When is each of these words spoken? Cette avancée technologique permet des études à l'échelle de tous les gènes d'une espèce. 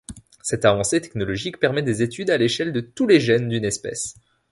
Cette 0.41 0.65
avancée 0.65 0.99
technologique 0.99 1.59
permet 1.59 1.83
des 1.83 2.01
études 2.01 2.31
à 2.31 2.37
l'échelle 2.39 2.73
de 2.73 2.81
tous 2.81 3.05
les 3.05 3.19
gènes 3.19 3.49
d'une 3.49 3.65
espèce. 3.65 4.15